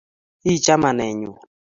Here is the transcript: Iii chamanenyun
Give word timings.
Iii 0.47 0.63
chamanenyun 0.65 1.37